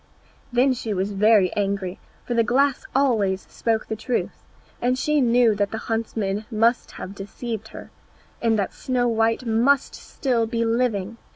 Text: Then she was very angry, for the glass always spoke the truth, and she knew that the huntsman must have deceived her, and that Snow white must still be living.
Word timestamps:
Then 0.51 0.73
she 0.73 0.95
was 0.95 1.11
very 1.11 1.53
angry, 1.53 1.99
for 2.25 2.33
the 2.33 2.41
glass 2.43 2.87
always 2.95 3.43
spoke 3.47 3.85
the 3.85 3.95
truth, 3.95 4.41
and 4.81 4.97
she 4.97 5.21
knew 5.21 5.53
that 5.53 5.69
the 5.69 5.77
huntsman 5.77 6.45
must 6.49 6.93
have 6.93 7.13
deceived 7.13 7.67
her, 7.67 7.91
and 8.41 8.57
that 8.57 8.73
Snow 8.73 9.07
white 9.07 9.45
must 9.45 9.93
still 9.93 10.47
be 10.47 10.65
living. 10.65 11.17